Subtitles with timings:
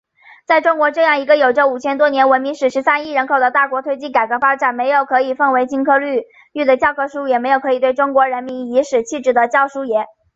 [0.47, 10.05] 在中国这样一个有着五千多年文明史，十三亿多人口的大国推进改革发展，没有可以奉为金科律玉的教科书，也没有可以对中国人民颐使气指的教师爷。